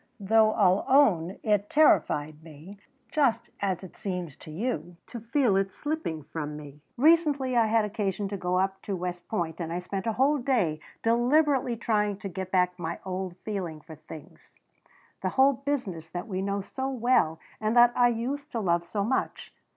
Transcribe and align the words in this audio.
"Though 0.19 0.53
I'll 0.53 0.83
own 0.87 1.37
it 1.43 1.69
terrified 1.69 2.41
me, 2.43 2.79
just 3.11 3.51
as 3.59 3.83
it 3.83 3.95
seems 3.95 4.35
to 4.37 4.49
you, 4.49 4.97
to 5.05 5.19
feel 5.19 5.55
it 5.55 5.71
slipping 5.71 6.23
from 6.23 6.57
me. 6.57 6.81
Recently 6.97 7.55
I 7.55 7.67
had 7.67 7.85
occasion 7.85 8.27
to 8.29 8.35
go 8.35 8.57
up 8.57 8.81
to 8.81 8.95
West 8.95 9.27
Point 9.27 9.59
and 9.61 9.71
I 9.71 9.77
spent 9.77 10.07
a 10.07 10.13
whole 10.13 10.39
day 10.39 10.79
deliberately 11.03 11.77
trying 11.77 12.17
to 12.17 12.29
get 12.29 12.49
back 12.49 12.79
my 12.79 12.97
old 13.05 13.37
feeling 13.45 13.79
for 13.79 13.93
things 13.93 14.55
the 15.21 15.29
whole 15.37 15.53
business 15.53 16.09
that 16.09 16.27
we 16.27 16.41
know 16.41 16.61
so 16.61 16.89
well 16.89 17.39
and 17.59 17.77
that 17.77 17.93
I 17.95 18.07
used 18.07 18.51
to 18.53 18.59
love 18.59 18.83
so 18.83 19.03
much. 19.03 19.53